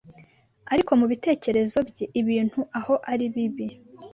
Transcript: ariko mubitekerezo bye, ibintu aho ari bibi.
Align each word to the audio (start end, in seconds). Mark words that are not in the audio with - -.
ariko 0.73 0.91
mubitekerezo 0.99 1.77
bye, 1.89 2.05
ibintu 2.21 2.59
aho 2.79 2.93
ari 3.11 3.25
bibi. 3.33 3.67